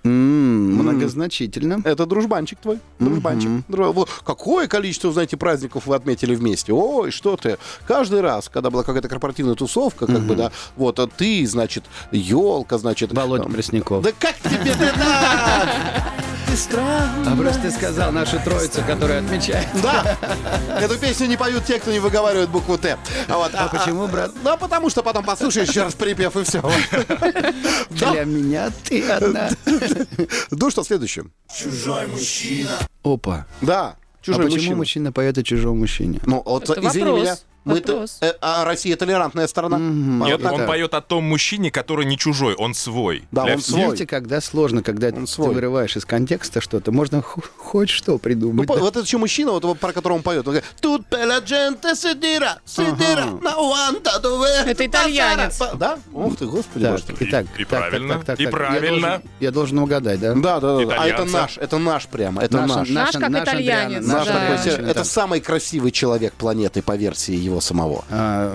М, 0.05 0.75
Многозначительно. 0.75 1.81
Это 1.83 2.05
дружбанчик 2.05 2.57
твой. 2.59 2.79
Дружбанчик. 2.99 3.49
Дру- 3.67 3.91
вот 3.91 4.09
Какое 4.25 4.67
количество, 4.67 5.11
знаете, 5.11 5.35
праздников 5.35 5.85
вы 5.87 5.95
отметили 5.95 6.35
вместе? 6.35 6.71
Ой, 6.73 7.11
что 7.11 7.35
ты. 7.35 7.57
Каждый 7.85 8.21
раз, 8.21 8.49
когда 8.49 8.69
была 8.69 8.83
какая-то 8.83 9.09
корпоративная 9.09 9.55
тусовка, 9.55 10.07
как 10.07 10.21
бы, 10.21 10.35
да, 10.35 10.51
вот, 10.77 10.99
а 10.99 11.07
ты, 11.07 11.45
значит, 11.45 11.83
елка, 12.11 12.77
значит... 12.77 13.11
Володя 13.13 13.43
там, 13.43 13.51
Пресняков. 13.53 14.03
Да 14.03 14.11
как 14.17 14.35
тебе 14.37 14.73
так? 14.75 16.13
Ты 16.49 16.55
странный. 16.57 17.31
А 17.31 17.35
просто 17.35 17.61
ты 17.61 17.71
сказал, 17.71 18.11
наша 18.11 18.39
троица, 18.39 18.81
которая 18.81 19.21
отмечает. 19.23 19.67
Да, 19.83 20.17
эту 20.81 20.97
песню 20.97 21.27
не 21.27 21.37
поют 21.37 21.65
те, 21.65 21.79
кто 21.79 21.91
не 21.91 21.99
выговаривает 21.99 22.49
букву 22.49 22.77
Т. 22.77 22.97
Вот, 23.27 23.51
А 23.53 23.67
почему, 23.67 24.07
брат? 24.07 24.31
Ну, 24.43 24.57
потому 24.57 24.89
что 24.89 25.03
потом 25.03 25.23
послушаешь 25.23 25.69
еще 25.69 25.83
раз 25.83 25.93
припев 25.93 26.35
и 26.37 26.43
все. 26.43 26.61
Для 27.91 28.23
меня 28.25 28.71
ты 28.83 29.07
одна. 29.09 29.49
Ну 30.51 30.69
что, 30.71 30.83
следующее. 30.83 31.25
Опа. 33.03 33.45
Да, 33.61 33.95
А 34.21 34.25
чужой 34.25 34.45
почему 34.45 34.55
мужчина. 34.57 34.75
мужчина 34.75 35.11
поет 35.11 35.37
о 35.37 35.43
чужом 35.43 35.79
мужчине? 35.79 36.19
Ну, 36.25 36.41
вот, 36.45 36.69
Это 36.69 36.87
извини 36.87 37.05
вопрос. 37.05 37.21
меня. 37.21 37.37
Мы 37.65 37.75
Вопрос. 37.75 38.17
э, 38.21 38.33
а 38.41 38.63
Россия 38.63 38.95
толерантная 38.95 39.45
страна. 39.47 39.77
Нет, 39.77 40.41
Вот 40.41 40.51
он 40.53 40.57
так. 40.59 40.67
поет 40.67 40.93
о 40.93 41.01
том 41.01 41.23
мужчине, 41.25 41.69
который 41.71 42.05
не 42.05 42.17
чужой, 42.17 42.55
он 42.55 42.73
свой. 42.73 43.27
Да, 43.31 43.43
Для 43.43 43.53
он 43.55 43.59
всех. 43.59 43.71
свой. 43.75 43.85
Видите, 43.87 44.07
когда 44.07 44.41
сложно, 44.41 44.81
когда 44.81 45.11
ты 45.11 45.27
свой. 45.27 45.53
вырываешь 45.53 45.95
из 45.97 46.05
контекста 46.05 46.61
что-то, 46.61 46.91
можно 46.91 47.21
хоть 47.21 47.89
что 47.89 48.13
Ну, 48.13 48.19
придумать. 48.19 48.67
по- 48.67 48.75
да. 48.75 48.81
вот 48.81 48.95
это 48.95 49.05
еще 49.05 49.17
мужчина, 49.17 49.51
вот, 49.51 49.77
про 49.79 49.91
которого 49.93 50.17
он 50.17 50.23
поет. 50.23 50.47
Он 50.47 50.53
говорит, 50.53 50.65
Тут 50.81 51.05
пела 51.07 51.39
дженте 51.39 51.95
сидира, 51.95 52.59
сидира, 52.65 53.25
на 53.41 53.57
уанта 53.57 54.19
дуве». 54.19 54.63
Это 54.65 54.85
итальянец. 54.85 55.59
Да? 55.75 55.99
Ух 56.13 56.37
ты, 56.37 56.45
господи, 56.45 56.85
Так, 56.85 56.91
боже 56.93 57.03
ты. 57.03 57.13
итак, 57.25 57.45
И 57.57 57.65
так, 57.65 57.67
так, 57.67 57.79
правильно, 57.89 58.13
так, 58.15 58.25
так, 58.25 58.39
и 58.39 58.43
так. 58.45 58.51
правильно. 58.53 59.05
Я 59.05 59.09
должен, 59.11 59.29
я 59.41 59.51
должен 59.51 59.79
угадать, 59.79 60.19
да? 60.21 60.33
Да, 60.33 60.59
да, 60.59 60.77
да. 60.85 60.95
А 60.97 61.07
это 61.07 61.25
наш, 61.25 61.57
это 61.57 61.77
наш 61.77 62.07
прямо, 62.07 62.41
это 62.41 62.57
Наша- 62.57 62.75
наш. 62.79 62.89
Наш 62.89 63.11
как 63.11 63.29
итальянец, 63.31 63.97
Андриано, 63.97 64.07
Наш 64.07 64.27
да. 64.27 64.33
такой 64.73 64.85
это 64.89 65.03
самый 65.03 65.41
красивый 65.41 65.91
человек 65.91 66.33
планеты 66.33 66.81
по 66.81 66.95
версии 66.95 67.48
его 67.49 67.61
самого. 67.61 68.03
А, 68.09 68.51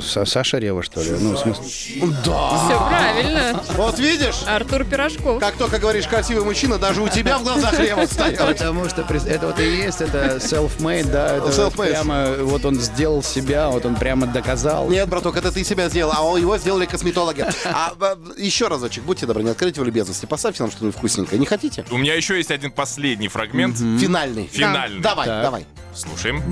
Са- 0.00 0.26
Саша 0.26 0.58
Рева, 0.58 0.82
что 0.82 1.02
ли? 1.02 1.10
Ну, 1.20 1.34
в 1.34 1.38
смысле... 1.38 1.64
Все 1.64 2.88
правильно. 2.88 3.62
Вот 3.76 3.98
видишь? 3.98 4.42
Артур 4.46 4.84
Пирожков. 4.84 5.40
Как 5.40 5.54
только 5.54 5.78
говоришь 5.78 6.06
красивый 6.06 6.44
мужчина, 6.44 6.78
даже 6.78 7.02
у 7.02 7.08
тебя 7.08 7.38
в 7.38 7.42
глазах 7.44 7.78
ревут 7.78 8.08
встает. 8.10 8.38
Потому 8.38 8.88
что 8.88 9.02
это 9.02 9.46
вот 9.46 9.58
и 9.60 9.64
есть, 9.64 10.00
это 10.00 10.36
self-made, 10.36 11.10
да, 11.10 11.36
это 11.36 11.46
вот 11.46 11.54
Self-made. 11.54 11.90
прямо, 11.90 12.26
вот 12.42 12.64
он 12.64 12.80
сделал 12.80 13.22
себя, 13.22 13.68
вот 13.68 13.84
он 13.84 13.96
прямо 13.96 14.26
доказал. 14.26 14.88
Нет, 14.88 15.08
браток, 15.08 15.36
это 15.36 15.52
ты 15.52 15.64
себя 15.64 15.88
сделал, 15.88 16.12
а 16.16 16.38
его 16.38 16.56
сделали 16.58 16.86
косметологи. 16.86 17.44
А 17.72 17.94
б- 17.94 18.16
еще 18.38 18.68
разочек, 18.68 19.04
будьте 19.04 19.26
добры, 19.26 19.42
не 19.42 19.50
откройте 19.50 19.80
в 19.80 19.84
любезности, 19.84 20.26
поставьте 20.26 20.62
нам 20.62 20.70
что-нибудь 20.72 20.96
вкусненькое. 20.96 21.38
Не 21.38 21.46
хотите? 21.46 21.84
У 21.90 21.98
меня 21.98 22.14
еще 22.14 22.36
есть 22.36 22.50
один 22.50 22.70
последний 22.70 23.28
фрагмент. 23.28 23.76
Финальный. 23.78 24.46
Финальный. 24.52 25.00
Давай, 25.00 25.26
Так. 25.26 25.42
давай. 25.42 25.66
Слушаем. 25.94 26.42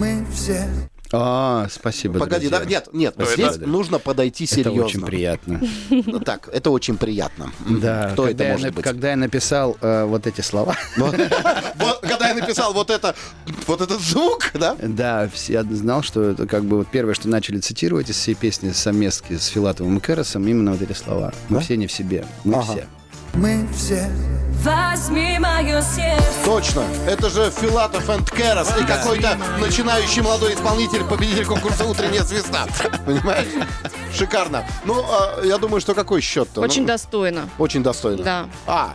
А, 1.11 1.67
спасибо, 1.71 2.19
Погоди, 2.19 2.49
да, 2.49 2.65
нет, 2.65 2.89
нет, 2.93 3.15
Ну, 3.17 3.25
здесь 3.25 3.57
это- 3.57 3.67
нужно 3.67 3.99
подойти 3.99 4.45
Это 4.45 4.55
серьезно. 4.57 4.85
очень 4.85 5.01
приятно. 5.01 5.61
Ну, 5.91 6.21
Так, 6.21 6.49
это 6.53 6.71
очень 6.71 6.99
приятно. 6.99 7.51
Да, 7.67 8.11
Кто 8.13 8.25
когда, 8.27 8.45
это 8.45 8.45
я, 8.45 8.53
может 8.59 8.75
быть? 8.75 8.85
когда 8.85 9.11
я 9.11 9.17
написал 9.17 9.77
э, 9.81 10.05
вот 10.05 10.27
эти 10.27 10.43
слова, 10.43 10.77
когда 12.03 12.29
я 12.29 12.35
написал 12.35 12.73
вот 12.75 12.91
это, 12.91 13.15
вот 13.67 13.81
этот 13.81 14.01
звук, 14.01 14.51
да? 14.55 14.77
да, 14.83 15.29
все- 15.33 15.55
я 15.55 15.63
знал, 15.65 16.03
что 16.03 16.23
это 16.25 16.47
как 16.47 16.65
бы 16.65 16.77
вот 16.79 16.89
первое, 16.89 17.15
что 17.15 17.29
начали 17.29 17.59
цитировать 17.59 18.11
из 18.11 18.17
всей 18.17 18.35
песни 18.35 18.71
совместки 18.73 19.37
с 19.39 19.47
Филатовым 19.47 19.97
и 19.99 20.01
Кэросом, 20.01 20.47
именно 20.47 20.73
вот 20.73 20.83
эти 20.83 20.93
слова. 20.93 21.33
Мы 21.49 21.61
все 21.61 21.77
не 21.77 21.87
в 21.87 21.93
себе, 21.93 22.27
мы 22.45 22.63
Ага. 23.35 23.69
все. 23.75 24.11
Возьми 24.65 25.39
мое 25.39 25.81
сердце. 25.83 26.25
Точно. 26.45 26.83
Это 27.07 27.31
же 27.31 27.51
Филатов 27.51 28.09
энд 28.11 28.29
Керас 28.31 28.75
и 28.79 28.85
какой-то 28.85 29.39
начинающий 29.61 30.21
молодой 30.21 30.55
исполнитель, 30.55 31.05
победитель 31.05 31.45
конкурса 31.47 31.85
«Утренняя 31.85 32.25
звезда». 32.25 32.67
Понимаешь? 33.07 33.47
Шикарно. 34.13 34.67
Ну, 34.85 35.05
а, 35.09 35.45
я 35.45 35.59
думаю, 35.59 35.81
что 35.81 35.95
какой 35.95 36.21
счет-то? 36.21 36.61
Очень 36.61 36.83
Ну, 36.83 36.89
достойно. 36.89 37.49
Очень 37.59 37.85
достойно. 37.85 38.25
Да. 38.25 38.49
А, 38.67 38.95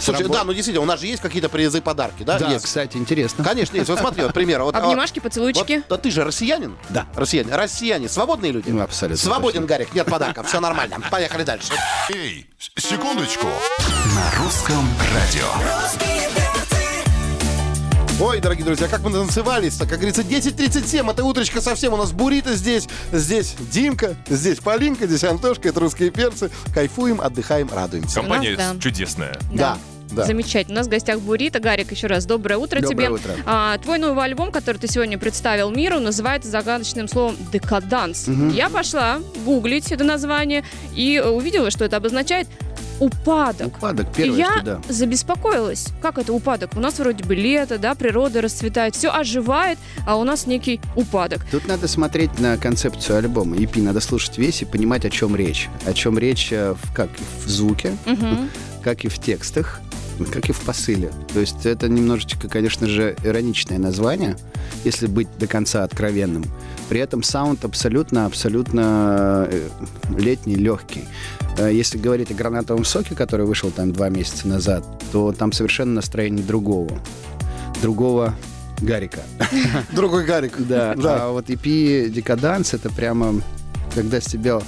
слушай, 0.00 0.20
Сработ- 0.24 0.32
да, 0.32 0.44
ну 0.44 0.52
действительно, 0.52 0.82
у 0.82 0.86
нас 0.86 1.00
же 1.00 1.06
есть 1.06 1.22
какие-то 1.22 1.48
призы, 1.48 1.80
подарки, 1.80 2.22
да? 2.22 2.38
Да, 2.38 2.50
Есть. 2.52 2.64
кстати, 2.64 2.96
интересно. 2.96 3.44
Конечно, 3.44 3.76
есть. 3.76 3.88
Вот 3.88 3.98
смотри, 3.98 4.22
вот, 4.22 4.30
к 4.32 4.34
примеру. 4.34 4.64
Вот, 4.64 4.74
а, 4.74 4.78
Обнимашки, 4.78 5.18
вот, 5.18 5.24
поцелуйчики. 5.24 5.82
да 5.88 5.96
ты 5.96 6.10
же 6.10 6.24
россиянин? 6.24 6.76
Да. 6.88 7.06
Россияне. 7.14 7.54
Россияне. 7.54 8.08
Свободные 8.08 8.52
люди? 8.52 8.70
Ну, 8.70 8.82
абсолютно 8.82 9.22
Свободен, 9.22 9.62
точно. 9.62 9.66
Гарик. 9.66 9.94
Нет 9.94 10.06
подарков. 10.06 10.46
Все 10.48 10.60
нормально. 10.60 10.96
Поехали 11.10 11.42
дальше. 11.42 11.72
Эй, 12.10 12.46
секундочку. 12.76 13.46
На 13.46 14.42
русском 14.42 14.88
радио. 15.14 15.46
Русские. 15.82 16.47
Ой, 18.20 18.40
дорогие 18.40 18.64
друзья, 18.64 18.88
как 18.88 19.00
мы 19.02 19.12
танцевались-то. 19.12 19.86
Как 19.86 19.98
говорится, 19.98 20.22
10.37. 20.22 21.08
Это 21.08 21.22
утречка 21.24 21.60
совсем. 21.60 21.92
У 21.92 21.96
нас 21.96 22.10
Бурита 22.10 22.56
здесь. 22.56 22.88
Здесь 23.12 23.54
Димка. 23.70 24.16
Здесь 24.28 24.58
Полинка. 24.58 25.06
Здесь 25.06 25.22
Антошка. 25.22 25.68
Это 25.68 25.78
русские 25.78 26.10
перцы. 26.10 26.50
Кайфуем, 26.74 27.20
отдыхаем, 27.20 27.68
радуемся. 27.72 28.16
Компания 28.16 28.56
нас, 28.56 28.74
да. 28.74 28.80
чудесная. 28.80 29.38
Да. 29.54 29.78
Да. 30.10 30.24
Замечательно. 30.24 30.76
У 30.76 30.78
нас 30.78 30.86
в 30.88 30.90
гостях 30.90 31.20
Бурита. 31.20 31.60
Гарик, 31.60 31.92
еще 31.92 32.08
раз 32.08 32.26
доброе 32.26 32.56
утро 32.56 32.80
Доброе 32.80 32.96
тебе. 32.96 33.08
утро. 33.10 33.36
А, 33.46 33.78
твой 33.78 33.98
новый 33.98 34.24
альбом, 34.24 34.50
который 34.50 34.78
ты 34.78 34.88
сегодня 34.88 35.18
представил 35.18 35.70
миру, 35.70 36.00
называется 36.00 36.50
загадочным 36.50 37.08
словом 37.08 37.36
«декаданс». 37.52 38.26
Я 38.52 38.68
пошла 38.70 39.20
гуглить 39.44 39.92
это 39.92 40.04
название 40.04 40.64
и 40.94 41.20
увидела, 41.20 41.70
что 41.70 41.84
это 41.84 41.98
обозначает 41.98 42.48
упадок. 43.00 43.68
Упадок, 43.76 44.08
И 44.10 44.22
первое, 44.22 44.38
я 44.38 44.52
что 44.56 44.64
да. 44.64 44.80
забеспокоилась. 44.88 45.86
Как 46.02 46.18
это 46.18 46.32
упадок? 46.32 46.70
У 46.76 46.80
нас 46.80 46.98
вроде 46.98 47.24
бы 47.24 47.34
лето, 47.34 47.78
да, 47.78 47.94
природа 47.94 48.40
расцветает, 48.40 48.94
все 48.94 49.10
оживает, 49.10 49.78
а 50.06 50.16
у 50.16 50.24
нас 50.24 50.46
некий 50.46 50.80
упадок. 50.96 51.44
Тут 51.50 51.66
надо 51.68 51.88
смотреть 51.88 52.38
на 52.38 52.56
концепцию 52.56 53.18
альбома. 53.18 53.56
EP 53.56 53.80
надо 53.82 54.00
слушать 54.00 54.38
весь 54.38 54.62
и 54.62 54.64
понимать, 54.64 55.04
о 55.04 55.10
чем 55.10 55.34
речь. 55.36 55.68
О 55.86 55.92
чем 55.92 56.18
речь 56.18 56.48
э, 56.52 56.74
в, 56.74 56.92
как 56.94 57.08
в 57.44 57.48
звуке, 57.48 57.96
Мгм. 58.06 58.48
как 58.82 59.04
и 59.04 59.08
в 59.08 59.18
текстах, 59.18 59.80
как 60.32 60.48
и 60.48 60.52
в 60.52 60.60
посыле. 60.60 61.10
То 61.32 61.40
есть 61.40 61.64
это 61.66 61.88
немножечко, 61.88 62.48
конечно 62.48 62.86
же, 62.86 63.16
ироничное 63.22 63.78
название, 63.78 64.36
если 64.84 65.06
быть 65.06 65.28
до 65.38 65.46
конца 65.46 65.84
откровенным. 65.84 66.44
При 66.88 67.00
этом 67.00 67.22
саунд 67.22 67.64
абсолютно-абсолютно 67.64 69.46
э, 69.50 69.68
летний, 70.16 70.54
легкий. 70.56 71.04
Э, 71.58 71.70
Если 71.72 71.98
говорить 71.98 72.30
о 72.30 72.34
гранатовом 72.34 72.84
соке, 72.84 73.14
который 73.14 73.44
вышел 73.46 73.70
там 73.70 73.92
два 73.92 74.08
месяца 74.08 74.48
назад, 74.48 74.84
то 75.12 75.32
там 75.32 75.52
совершенно 75.52 75.92
настроение 75.94 76.44
другого. 76.44 76.98
Другого 77.82 78.34
Гарика. 78.80 79.20
Другой 79.92 80.24
Гарик. 80.24 80.56
Да, 80.68 80.94
Да. 80.94 81.24
а 81.26 81.30
вот 81.32 81.50
EP 81.50 82.08
«Декаданс»— 82.08 82.72
это 82.74 82.90
прямо 82.90 83.40
когда 83.94 84.20
с 84.20 84.24
тебя 84.26 84.60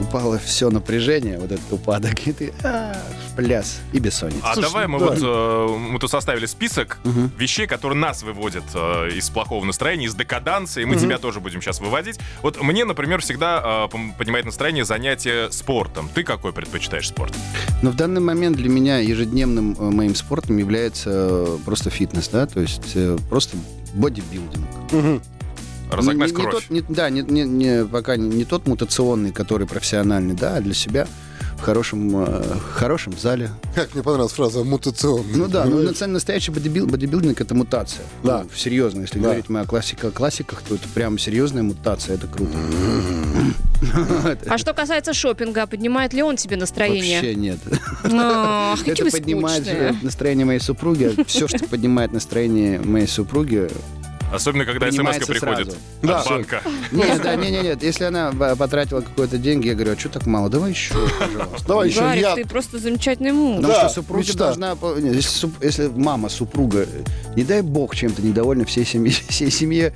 упало 0.00 0.38
все 0.38 0.70
напряжение, 0.70 1.38
вот 1.38 1.52
этот 1.52 1.72
упадок, 1.72 2.26
и 2.26 2.32
ты 2.32 2.52
а, 2.62 2.96
пляс 3.36 3.80
и 3.92 3.98
бессонница. 3.98 4.40
А 4.44 4.54
Слушай, 4.54 4.66
давай 4.68 4.86
мы 4.86 4.98
да. 4.98 5.06
вот 5.06 5.18
э, 5.22 5.76
мы 5.92 5.98
тут 5.98 6.10
составили 6.10 6.46
список 6.46 6.98
вещей, 7.38 7.66
которые 7.66 7.98
нас 7.98 8.22
выводят 8.22 8.64
э, 8.74 9.10
из 9.14 9.28
плохого 9.30 9.64
настроения, 9.64 10.06
из 10.06 10.14
декаданса, 10.14 10.80
и 10.80 10.84
мы 10.84 10.96
тебя 10.96 11.18
тоже 11.18 11.40
будем 11.40 11.60
сейчас 11.62 11.80
выводить. 11.80 12.18
Вот 12.42 12.60
мне, 12.62 12.84
например, 12.84 13.20
всегда 13.20 13.88
э, 13.92 14.12
поднимает 14.18 14.44
настроение 14.46 14.84
занятие 14.84 15.50
спортом. 15.50 16.08
Ты 16.14 16.22
какой 16.24 16.52
предпочитаешь 16.52 17.08
спорт? 17.08 17.34
Но 17.82 17.90
в 17.90 17.96
данный 17.96 18.20
момент 18.20 18.56
для 18.56 18.68
меня 18.68 18.98
ежедневным 18.98 19.76
э, 19.78 19.82
моим 19.90 20.14
спортом 20.14 20.56
является 20.58 21.10
э, 21.10 21.58
просто 21.64 21.90
фитнес, 21.90 22.28
да, 22.28 22.46
то 22.46 22.60
есть 22.60 22.92
э, 22.94 23.16
просто 23.28 23.56
бодибилдинг. 23.94 24.66
Мгм. 24.92 25.22
Разогнать 25.90 26.30
Не- 26.30 26.36
не 26.36 26.42
кровь. 26.42 26.54
тот- 26.54 26.70
не- 26.70 26.82
да, 26.88 27.10
не, 27.10 27.22
не- 27.22 27.42
не- 27.44 27.84
пока 27.84 28.16
не, 28.16 28.28
не 28.28 28.44
тот 28.44 28.66
мутационный, 28.68 29.32
который 29.32 29.66
профессиональный, 29.66 30.34
да, 30.34 30.56
а 30.56 30.60
для 30.60 30.74
себя 30.74 31.08
в 31.60 31.62
хорошем, 31.62 32.24
э, 32.24 32.42
хорошем 32.74 33.16
зале. 33.18 33.50
Как 33.74 33.94
мне 33.94 34.02
понравилась 34.02 34.32
фраза 34.32 34.64
«мутационный». 34.64 35.36
Ну 35.36 35.46
да, 35.46 35.64
ну, 35.66 35.82
на- 35.82 36.06
настоящий 36.06 36.50
бодибил- 36.50 36.86
бодибилдинг— 36.86 37.38
это 37.42 37.54
мутация. 37.54 38.04
Да. 38.24 38.44
Ну, 38.44 38.50
серьезно, 38.56 39.02
если 39.02 39.18
Да. 39.18 39.24
говорить 39.24 39.48
мы 39.50 39.60
о 39.60 39.66
классика, 39.66 40.10
классиках, 40.10 40.62
то 40.62 40.74
это 40.76 40.88
прям 40.94 41.18
серьезная 41.18 41.62
мутация, 41.62 42.14
это 42.16 42.26
круто. 42.26 42.52
А 44.46 44.58
что 44.58 44.74
касается 44.74 45.14
шопинга, 45.14 45.66
поднимает 45.66 46.12
ли 46.12 46.22
он 46.22 46.36
тебе 46.36 46.56
настроение? 46.56 47.16
Вообще 47.18 47.34
нет. 47.34 47.58
Ах, 48.04 48.86
Это 48.86 49.10
поднимает 49.10 50.02
настроение 50.02 50.44
моей 50.46 50.60
супруги. 50.60 51.14
Все, 51.26 51.48
что 51.48 51.64
поднимает 51.64 52.12
настроение 52.12 52.78
моей 52.80 53.06
супруги, 53.06 53.70
Особенно, 54.32 54.64
когда 54.64 54.90
смс 54.90 55.16
приходит 55.26 55.40
сразу. 55.72 55.76
Да. 56.02 56.20
от 56.20 56.28
банка. 56.28 56.62
Нет, 56.92 57.20
да, 57.22 57.36
не, 57.36 57.50
не, 57.50 57.60
нет. 57.62 57.82
Если 57.82 58.04
она 58.04 58.32
э, 58.38 58.56
потратила 58.56 59.00
какое-то 59.00 59.38
деньги, 59.38 59.68
я 59.68 59.74
говорю, 59.74 59.92
а 59.92 59.98
что 59.98 60.08
так 60.08 60.26
мало? 60.26 60.48
Давай 60.48 60.70
еще, 60.70 60.94
пожалуйста. 61.18 61.66
Давай 61.68 61.88
еще 61.88 62.00
Гарик, 62.00 62.22
я... 62.22 62.34
ты 62.34 62.44
просто 62.46 62.78
замечательный 62.78 63.32
муж. 63.32 63.56
Потому 63.56 63.72
Да, 63.74 63.80
что 63.88 64.00
супруга 64.00 64.20
мечта. 64.22 64.38
должна... 64.54 64.76
нет, 65.00 65.14
Если, 65.14 65.30
суп- 65.30 65.62
если 65.62 65.88
мама, 65.88 66.28
супруга, 66.28 66.80
э, 66.82 67.34
не 67.36 67.44
дай 67.44 67.62
бог 67.62 67.94
чем-то 67.96 68.22
недовольна 68.22 68.64
всей 68.64 68.84
семье, 68.84 69.12
всей 69.28 69.50
семье, 69.50 69.92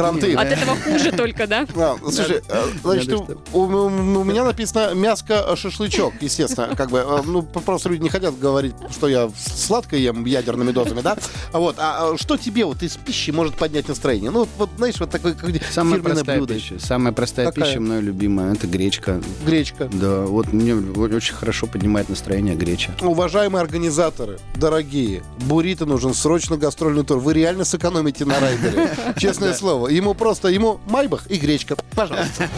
Кранты. 0.00 0.34
От 0.34 0.46
этого 0.48 0.76
хуже 0.76 1.12
только, 1.12 1.46
да? 1.46 1.66
А, 1.76 1.96
слушай, 2.02 2.40
э, 2.48 2.64
значит, 2.82 3.12
у, 3.12 3.58
у- 3.58 3.86
у 3.86 4.24
меня 4.24 4.44
написано 4.44 4.94
мяско-шашлычок, 4.94 6.14
естественно, 6.20 6.74
как 6.76 6.90
бы, 6.90 6.98
э, 6.98 7.22
ну, 7.24 7.42
просто 7.42 7.88
люди 7.88 8.02
не 8.02 8.08
хотят 8.08 8.38
говорить, 8.38 8.74
что 8.90 9.08
я 9.08 9.30
сладкое 9.36 10.00
ем 10.00 10.24
ядерными 10.24 10.70
дозами, 10.72 11.00
да? 11.00 11.16
А 11.52 11.58
Вот, 11.58 11.76
а 11.78 12.12
а 12.12 12.18
что 12.18 12.36
тебе 12.36 12.64
вот 12.64 12.82
из 12.82 12.96
пищи 12.96 13.30
может 13.30 13.56
поднять 13.56 13.88
настроение? 13.88 14.30
Ну, 14.30 14.48
вот, 14.58 14.70
знаешь, 14.76 14.98
вот 15.00 15.10
такое 15.10 15.34
как 15.34 15.50
самая 15.70 15.94
фирменное 15.96 16.14
простая 16.16 16.36
блюдо. 16.38 16.54
пища. 16.54 16.74
Самая 16.78 17.12
простая 17.12 17.46
Какая? 17.46 17.64
пища 17.66 17.80
мною 17.80 18.02
любимая, 18.02 18.54
это 18.54 18.66
гречка. 18.66 19.20
Гречка. 19.44 19.88
Да, 19.92 20.22
вот 20.22 20.52
мне 20.52 20.74
очень 20.74 21.34
хорошо 21.34 21.66
поднимает 21.66 22.08
настроение 22.08 22.54
греча. 22.54 22.92
Уважаемые 23.02 23.60
организаторы, 23.62 24.38
дорогие, 24.54 25.22
Бурита 25.46 25.84
нужен 25.86 26.14
срочно 26.14 26.56
гастрольный 26.56 27.04
тур. 27.04 27.18
Вы 27.18 27.34
реально 27.34 27.64
сэкономите 27.64 28.24
на 28.24 28.38
райдере. 28.40 28.90
Честное 29.18 29.52
слово. 29.54 29.88
Ему 29.90 30.14
просто, 30.14 30.48
ему 30.48 30.80
майбах 30.86 31.30
и 31.30 31.36
гречка. 31.36 31.76
Пожалуйста. 31.94 32.48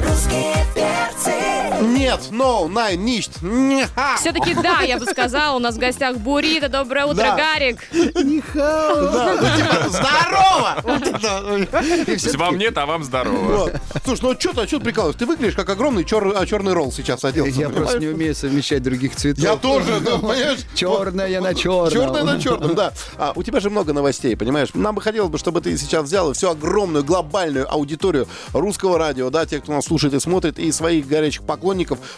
Русские 0.00 0.54
перцы. 0.74 1.57
Нет, 1.80 2.20
no, 2.30 2.68
nein, 2.68 2.96
nicht. 2.96 3.30
Ня-ха. 3.42 4.16
Все-таки 4.16 4.54
да, 4.54 4.80
я 4.82 4.98
бы 4.98 5.06
сказала. 5.06 5.56
У 5.56 5.60
нас 5.60 5.76
в 5.76 5.78
гостях 5.78 6.16
Бурита. 6.16 6.68
Доброе 6.68 7.06
утро, 7.06 7.22
Да. 7.22 7.36
Гарик. 7.36 7.80
Да, 7.92 9.36
ну 9.40 9.56
типа, 9.56 9.88
здорово! 9.88 10.76
Вот 10.82 11.06
это. 11.06 12.38
Вам 12.38 12.58
нет, 12.58 12.76
а 12.78 12.86
вам 12.86 13.04
здорово. 13.04 13.36
Вот. 13.38 13.74
Слушай, 14.04 14.22
ну 14.22 14.34
что 14.38 14.52
ты, 14.52 14.60
а 14.62 14.66
что 14.66 14.78
ты 14.78 14.84
прикалываешь? 14.84 15.16
Ты 15.18 15.26
выглядишь 15.26 15.54
как 15.54 15.68
огромный 15.70 16.02
чер- 16.04 16.34
а, 16.36 16.46
черный 16.46 16.72
ролл 16.72 16.92
сейчас 16.92 17.24
оделся. 17.24 17.60
Я 17.60 17.68
просто 17.68 17.98
не 17.98 18.08
умею 18.08 18.34
совмещать 18.34 18.82
других 18.82 19.16
цветов. 19.16 19.42
Я 19.42 19.56
тоже, 19.56 20.00
да, 20.00 20.18
понимаешь? 20.18 20.60
Черное 20.74 21.40
на 21.40 21.54
черном. 21.54 21.90
Черное 21.90 22.22
на 22.24 22.40
черном, 22.40 22.74
да. 22.74 22.92
А, 23.16 23.32
у 23.34 23.42
тебя 23.42 23.60
же 23.60 23.70
много 23.70 23.92
новостей, 23.92 24.36
понимаешь? 24.36 24.68
Нам 24.74 24.94
бы 24.94 25.02
хотелось 25.02 25.30
бы, 25.30 25.38
чтобы 25.38 25.60
ты 25.60 25.76
сейчас 25.76 26.04
взял 26.04 26.30
и 26.30 26.34
всю 26.34 26.48
огромную 26.50 27.04
глобальную 27.04 27.70
аудиторию 27.70 28.28
русского 28.52 28.98
радио, 28.98 29.30
да, 29.30 29.46
те, 29.46 29.60
кто 29.60 29.72
нас 29.72 29.84
слушает 29.86 30.14
и 30.14 30.20
смотрит, 30.20 30.58
и 30.58 30.70
своих 30.72 31.06
горячих 31.06 31.42
поклонников 31.42 31.67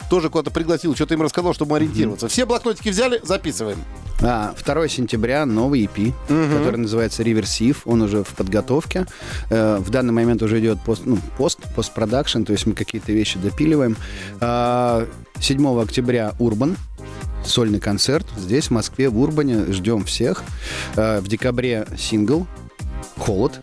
тоже 0.08 0.30
куда-то 0.30 0.50
пригласил, 0.50 0.94
что-то 0.94 1.14
им 1.14 1.22
рассказал, 1.22 1.54
чтобы 1.54 1.76
ориентироваться. 1.76 2.28
Все 2.28 2.46
блокнотики 2.46 2.88
взяли, 2.88 3.20
записываем. 3.22 3.78
А, 4.22 4.54
2 4.64 4.88
сентября 4.88 5.46
новый 5.46 5.84
EP, 5.84 6.12
который 6.26 6.76
называется 6.76 7.22
Reversive. 7.22 7.78
Он 7.84 8.02
уже 8.02 8.22
в 8.22 8.28
подготовке. 8.28 9.06
Э, 9.48 9.78
в 9.78 9.90
данный 9.90 10.12
момент 10.12 10.42
уже 10.42 10.60
идет 10.60 10.80
пост, 10.80 11.02
ну, 11.04 11.18
пост, 11.38 11.58
постпродакшн, 11.74 12.42
то 12.42 12.52
есть 12.52 12.66
мы 12.66 12.74
какие-то 12.74 13.12
вещи 13.12 13.38
допиливаем. 13.38 13.96
А, 14.40 15.06
7 15.40 15.80
октября 15.80 16.34
Урбан. 16.38 16.76
Сольный 17.44 17.80
концерт 17.80 18.26
здесь, 18.36 18.66
в 18.66 18.70
Москве, 18.72 19.08
в 19.08 19.18
Урбане. 19.18 19.72
Ждем 19.72 20.04
всех. 20.04 20.42
А, 20.96 21.20
в 21.20 21.28
декабре 21.28 21.86
сингл 21.96 22.46
«Холод». 23.16 23.60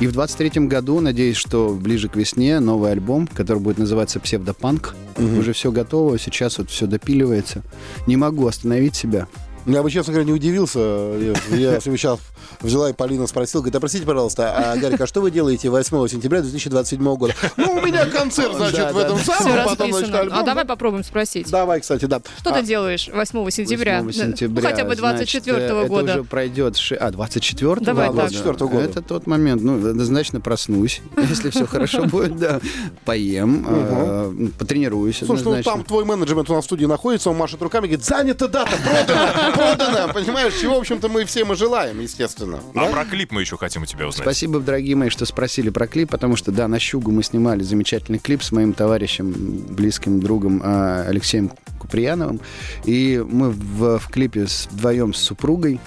И 0.00 0.06
в 0.06 0.12
23 0.12 0.66
году, 0.66 1.00
надеюсь, 1.00 1.36
что 1.36 1.70
ближе 1.70 2.08
к 2.08 2.16
весне, 2.16 2.60
новый 2.60 2.92
альбом, 2.92 3.26
который 3.26 3.58
будет 3.58 3.78
называться 3.78 4.20
«Псевдопанк». 4.20 4.94
Уже 5.18 5.52
все 5.52 5.72
готово, 5.72 6.18
сейчас 6.18 6.58
вот 6.58 6.70
все 6.70 6.86
допиливается. 6.86 7.62
Не 8.06 8.16
могу 8.16 8.46
остановить 8.46 8.94
себя. 8.94 9.26
Я 9.66 9.82
бы, 9.82 9.90
честно 9.90 10.12
говоря, 10.12 10.26
не 10.26 10.32
удивился. 10.32 10.78
Я, 10.78 11.56
я 11.56 11.80
сейчас 11.80 12.20
взяла 12.60 12.90
и 12.90 12.92
Полина 12.92 13.26
спросила, 13.26 13.60
говорит, 13.60 13.76
а 13.76 13.80
простите, 13.80 14.04
пожалуйста, 14.04 14.54
а, 14.56 14.76
Гарик, 14.76 15.00
а 15.00 15.06
что 15.06 15.20
вы 15.20 15.30
делаете 15.30 15.70
8 15.70 16.08
сентября 16.08 16.42
2027 16.42 17.16
года? 17.16 17.34
Ну, 17.56 17.72
у 17.72 17.80
меня 17.80 18.06
концерт, 18.06 18.54
значит, 18.54 18.92
в 18.92 18.98
этом. 18.98 19.18
Все 19.18 19.34
самом, 19.34 19.64
потом, 19.64 19.92
значит, 19.92 20.14
альбом. 20.14 20.38
А 20.38 20.42
давай 20.42 20.64
попробуем 20.64 21.04
спросить. 21.04 21.50
Давай, 21.50 21.80
кстати, 21.80 22.04
да. 22.04 22.20
Что 22.38 22.52
ты 22.52 22.62
делаешь 22.62 23.08
8 23.12 23.50
сентября? 23.50 24.02
8 24.02 24.18
Да, 24.18 24.26
сентября. 24.26 24.62
Ну, 24.62 24.68
хотя 24.68 24.84
бы 24.84 24.94
значит, 24.96 25.44
24 25.44 25.56
это 25.58 25.84
года. 25.88 26.12
уже 26.12 26.24
пройдет... 26.24 26.76
А, 27.00 27.10
24 27.10 27.76
Давай 27.76 28.12
так. 28.12 28.30
24-го 28.30 28.68
года. 28.68 28.84
Это 28.84 29.02
тот 29.02 29.26
момент. 29.26 29.62
Ну, 29.62 29.90
однозначно 29.90 30.40
проснусь, 30.40 31.00
если 31.16 31.50
все 31.50 31.66
хорошо 31.66 32.04
будет, 32.04 32.36
да. 32.36 32.60
Поем, 33.04 33.66
э, 33.68 34.48
потренируюсь 34.58 35.22
Слушай, 35.24 35.44
ну 35.44 35.62
там 35.62 35.84
твой 35.84 36.04
менеджмент 36.04 36.50
у 36.50 36.54
нас 36.54 36.64
в 36.64 36.66
студии 36.66 36.86
находится, 36.86 37.30
он 37.30 37.36
машет 37.36 37.60
руками, 37.62 37.86
говорит, 37.86 38.04
занята 38.04 38.48
дата, 38.48 38.76
продана, 38.76 39.52
продана, 39.54 40.08
понимаешь, 40.12 40.54
чего, 40.60 40.76
в 40.76 40.80
общем-то, 40.80 41.08
мы 41.08 41.24
всем 41.24 41.52
и 41.52 41.56
желаем, 41.56 42.00
естественно. 42.00 42.35
А 42.74 42.86
Да? 42.86 42.92
про 42.92 43.04
клип 43.04 43.32
мы 43.32 43.40
еще 43.40 43.56
хотим 43.56 43.82
у 43.82 43.86
тебя 43.86 44.06
узнать. 44.06 44.22
Спасибо, 44.24 44.60
дорогие 44.60 44.94
мои, 44.96 45.08
что 45.08 45.24
спросили 45.24 45.70
про 45.70 45.86
клип, 45.86 46.10
потому 46.10 46.36
что, 46.36 46.52
да, 46.52 46.68
на 46.68 46.78
«Щугу» 46.78 47.10
мы 47.10 47.22
снимали 47.22 47.62
замечательный 47.62 48.18
клип 48.18 48.42
с 48.42 48.52
моим 48.52 48.72
товарищем, 48.72 49.32
близким 49.70 50.20
другом 50.20 50.60
а, 50.62 51.04
Алексеем 51.08 51.50
Куприяновым. 51.78 52.40
И 52.84 53.24
мы 53.26 53.50
в, 53.50 53.98
в 53.98 54.08
клипе 54.10 54.46
с- 54.46 54.68
вдвоем 54.70 55.14
с 55.14 55.18
супругой, 55.18 55.80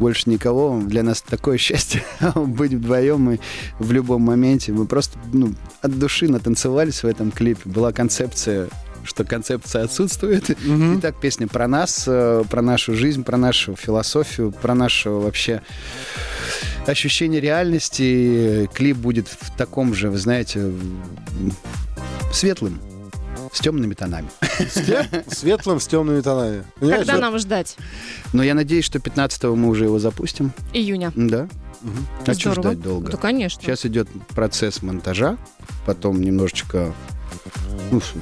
больше 0.00 0.30
никого. 0.30 0.80
Для 0.82 1.02
нас 1.02 1.22
такое 1.22 1.58
счастье 1.58 2.02
быть 2.34 2.72
вдвоем 2.72 3.20
мы 3.20 3.40
в 3.78 3.92
любом 3.92 4.22
моменте. 4.22 4.72
Мы 4.72 4.86
просто 4.86 5.18
ну, 5.32 5.54
от 5.82 5.98
души 5.98 6.28
натанцевались 6.28 7.02
в 7.02 7.06
этом 7.06 7.30
клипе. 7.30 7.60
Была 7.66 7.92
концепция 7.92 8.68
что 9.04 9.24
концепция 9.24 9.84
отсутствует. 9.84 10.50
Итак, 10.98 11.16
песня 11.20 11.48
про 11.48 11.66
нас, 11.68 12.04
э, 12.06 12.44
про 12.48 12.62
нашу 12.62 12.94
жизнь, 12.94 13.24
про 13.24 13.36
нашу 13.36 13.74
философию, 13.76 14.52
про 14.52 14.74
наше 14.74 15.10
вообще 15.10 15.62
ощущение 16.86 17.40
реальности. 17.40 18.68
Клип 18.74 18.96
будет 18.96 19.28
в 19.28 19.56
таком 19.56 19.94
же, 19.94 20.10
вы 20.10 20.18
знаете, 20.18 20.72
светлым, 22.32 22.80
с 23.52 23.60
темными 23.60 23.94
тонами. 23.94 24.28
Свет- 24.70 25.24
Светлым 25.30 25.80
с 25.80 25.86
темными 25.86 26.20
тонами. 26.20 26.64
Понимаешь, 26.80 27.06
Когда 27.06 27.18
нам 27.20 27.38
ждать? 27.38 27.76
Но 28.32 28.42
я 28.42 28.54
надеюсь, 28.54 28.84
что 28.84 28.98
15-го 28.98 29.54
мы 29.56 29.68
уже 29.68 29.84
его 29.84 29.98
запустим. 29.98 30.52
Июня. 30.72 31.12
Да. 31.14 31.48
А 32.26 32.34
что 32.34 32.54
ждать 32.54 32.80
долго? 32.80 33.10
Да, 33.12 33.18
конечно. 33.18 33.60
Сейчас 33.62 33.84
идет 33.84 34.08
процесс 34.34 34.82
монтажа, 34.82 35.36
потом 35.84 36.20
немножечко 36.20 36.94
ну, 37.90 38.00
с- 38.00 38.12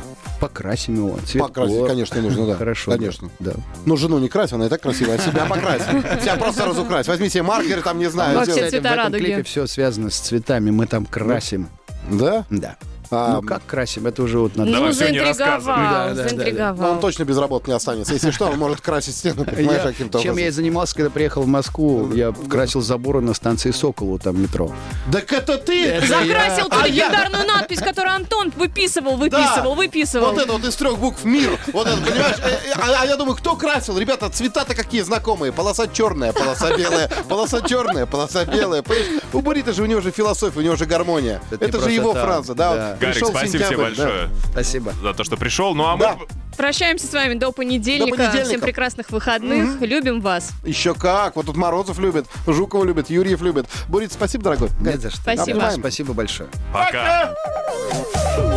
покрасим 0.41 0.97
его. 0.97 1.19
цвет 1.27 1.43
Покрасить, 1.43 1.77
кор. 1.77 1.89
конечно, 1.89 2.23
нужно, 2.23 2.47
да. 2.47 2.57
Хорошо. 2.57 2.93
Конечно. 2.93 3.31
Да. 3.39 3.53
Ну, 3.87 3.97
жену 3.97 4.19
не 4.19 4.29
крась, 4.29 4.53
она 4.53 4.67
и 4.67 4.69
так 4.69 4.81
красивая, 4.81 5.17
а 5.17 5.19
себя 5.19 5.45
покрась. 5.45 5.83
Себя 6.23 6.37
просто 6.37 6.65
разукрась. 6.67 7.07
Возьми 7.07 7.29
себе 7.29 7.43
маркер, 7.43 7.83
там, 7.83 7.99
не 7.99 8.11
знаю. 8.11 8.41
Все 8.43 8.53
в 8.67 8.71
цвета 8.71 8.77
этом 8.89 8.95
радуги. 8.95 9.25
клипе 9.25 9.43
все 9.43 9.67
связано 9.67 10.11
с 10.11 10.19
цветами. 10.19 10.71
Мы 10.71 10.87
там 10.87 11.05
красим. 11.07 11.69
Да? 12.11 12.47
Да. 12.51 12.77
А, 13.13 13.35
ну 13.41 13.43
как 13.43 13.65
красим? 13.67 14.07
Это 14.07 14.23
уже 14.23 14.39
вот 14.39 14.57
надо. 14.57 14.71
Давай 14.73 14.89
Ну, 14.91 14.95
всё 14.95 15.09
не 15.11 15.21
рассказывай. 15.21 15.65
заинтриговал, 15.65 15.91
Да, 15.91 16.09
да, 16.09 16.15
да, 16.15 16.23
да. 16.23 16.29
заинтриговал. 16.29 16.77
Ну, 16.77 16.91
он 16.95 17.01
точно 17.01 17.25
без 17.25 17.39
работы 17.39 17.71
не 17.71 17.77
останется. 17.77 18.13
Если 18.13 18.31
что, 18.31 18.47
он 18.47 18.59
может 18.59 18.81
красить 18.81 19.17
стену, 19.17 19.45
понимаешь, 19.45 19.83
Я- 19.83 19.89
каким-то 19.91 20.21
чем 20.21 20.37
я 20.37 20.43
и 20.43 20.45
образом. 20.47 20.55
занимался, 20.63 20.95
когда 20.95 21.11
приехал 21.11 21.43
в 21.43 21.47
Москву, 21.49 22.13
я 22.15 22.33
красил 22.49 22.81
заборы 22.83 23.21
на 23.21 23.35
станции 23.35 23.71
Соколу, 23.73 24.19
там 24.19 24.41
метро. 24.41 24.73
Так 25.13 25.33
это 25.33 25.59
ты! 25.59 26.01
Закрасил 26.07 26.69
ту 26.69 26.77
А 26.81 26.87
я- 26.87 27.07
легендарную 27.09 27.47
надпись, 27.47 27.81
которую 27.81 28.15
Антон 28.15 28.53
выписывал, 28.57 29.17
выписывал, 29.17 29.71
Да. 29.75 29.77
выписывал. 29.77 30.33
Вот 30.33 30.39
это 30.43 30.53
вот 30.53 30.65
из 30.65 30.77
трех 30.77 30.99
букв 30.99 31.25
мир. 31.25 31.59
Вот 31.73 31.87
это, 31.87 31.97
понимаешь? 31.97 32.37
Э, 32.45 32.51
э, 32.51 32.73
А, 32.77 33.03
а 33.03 33.07
я 33.07 33.17
думаю, 33.17 33.37
кто 33.37 33.57
красил? 33.57 33.99
Ребята, 33.99 34.29
цвета-то 34.31 34.75
какие 34.75 35.03
знакомые. 35.03 35.53
Полоса 35.53 35.87
черная, 35.89 36.33
полоса 36.33 36.77
белая, 36.77 37.11
полоса 37.29 37.61
черная, 37.63 38.07
полоса 38.07 38.45
белая. 38.45 38.83
Понимаешь? 38.83 39.20
У 39.33 39.41
Борита 39.41 39.73
же 39.73 39.83
у 39.83 39.87
него 39.87 40.01
же 40.01 40.11
философия, 40.11 40.59
у 40.59 40.63
него 40.63 40.77
же 40.77 40.87
гармония. 40.87 41.41
Это 41.51 41.65
Это, 41.65 41.81
же 41.81 41.91
его 41.93 42.13
так, 42.13 42.25
фраза, 42.25 42.55
да? 42.55 42.75
да. 42.75 42.97
Гарик, 43.01 43.15
пришел 43.15 43.29
спасибо 43.31 43.53
тебе 43.53 43.65
сентябрь, 43.65 43.95
да. 43.97 44.03
большое 44.05 44.29
Спасибо. 44.53 44.93
за 45.03 45.15
то, 45.15 45.25
что 45.25 45.37
пришел. 45.37 45.75
Ну 45.75 45.85
а 45.87 45.97
мы 45.97 46.05
Да. 46.05 46.17
Прощаемся 46.57 47.07
с 47.07 47.13
вами 47.13 47.35
до 47.35 47.53
понедельника. 47.53 48.11
До 48.11 48.17
понедельника. 48.17 48.49
Всем 48.49 48.61
прекрасных 48.61 49.11
выходных. 49.11 49.81
Любим 49.81 50.21
вас. 50.21 50.51
Еще 50.65 50.95
как. 50.95 51.37
Вот 51.37 51.47
тут 51.47 51.57
Морозов 51.57 51.99
любит, 51.99 52.27
Жукова 52.47 52.85
любит, 52.85 53.09
Юрьев 53.09 53.41
любит. 53.41 53.67
Борис, 53.89 54.13
спасибо, 54.13 54.45
дорогой. 54.45 54.69
Нет 54.81 55.01
за 55.01 55.11
что. 55.11 55.21
Спасибо. 55.21 55.43
Обнимаем. 55.43 55.81
Спасибо 55.81 56.13
большое. 56.13 56.49
пока. 56.73 57.35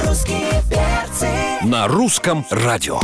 Русские 0.05 0.47
перцы. 0.69 1.27
На 1.63 1.87
русском 1.87 2.45
радио. 2.49 2.99